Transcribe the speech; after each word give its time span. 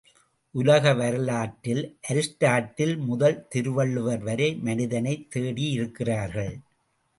உலக 0.55 0.93
வரலாற்றில் 0.93 1.97
அரிஸ்டாட்டில் 2.09 2.97
முதல் 2.97 3.47
திருவள்ளுவர் 3.47 4.23
வரை 4.23 4.55
மனிதனைத் 4.55 5.27
தேடியிருக்கிறார்கள். 5.35 6.53